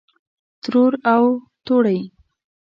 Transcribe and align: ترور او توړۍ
ترور 0.63 0.93
او 1.13 1.23
توړۍ 1.65 1.99